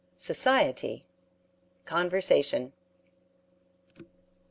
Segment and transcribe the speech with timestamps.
[0.17, 1.05] SOCIETY
[1.85, 2.73] CONVERSATION.